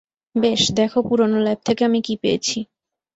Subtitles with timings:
[0.35, 2.57] বেশ, দেখো পুরনো ল্যাব থেকে আমি কী পেয়েছি।